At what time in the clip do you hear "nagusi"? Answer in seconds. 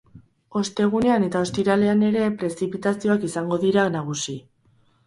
3.99-4.41